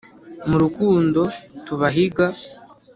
[0.49, 1.21] mu rukundo
[1.65, 2.25] tubahiga